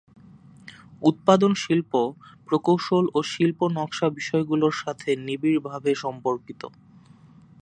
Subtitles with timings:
[1.01, 1.91] উৎপাদন শিল্প
[2.47, 6.61] প্রকৌশল ও শিল্প নকশা বিষয়গুলোর সাথে নিবিড়ভাবে সম্পর্কিত।